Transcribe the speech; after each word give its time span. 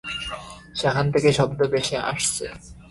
সেখান 0.75 1.05
থেকে 1.13 1.29
শব্দ 1.31 1.59
ভেসে 1.71 1.97
আসছে। 2.11 2.45